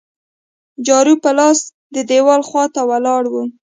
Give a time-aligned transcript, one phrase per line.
[0.85, 1.59] جارو په لاس
[1.95, 3.43] د دیوال خوا ته ولاړ وو.